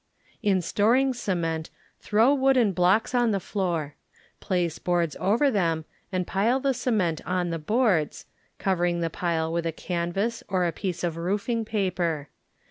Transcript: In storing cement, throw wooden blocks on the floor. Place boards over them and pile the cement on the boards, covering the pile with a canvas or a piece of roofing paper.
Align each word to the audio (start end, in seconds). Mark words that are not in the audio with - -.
In 0.41 0.63
storing 0.63 1.13
cement, 1.13 1.69
throw 1.99 2.33
wooden 2.33 2.71
blocks 2.71 3.13
on 3.13 3.29
the 3.29 3.39
floor. 3.39 3.93
Place 4.39 4.79
boards 4.79 5.15
over 5.19 5.51
them 5.51 5.85
and 6.11 6.25
pile 6.25 6.59
the 6.59 6.73
cement 6.73 7.21
on 7.23 7.51
the 7.51 7.59
boards, 7.59 8.25
covering 8.57 9.01
the 9.01 9.11
pile 9.11 9.53
with 9.53 9.67
a 9.67 9.71
canvas 9.71 10.41
or 10.47 10.65
a 10.65 10.71
piece 10.71 11.03
of 11.03 11.17
roofing 11.17 11.65
paper. 11.65 12.29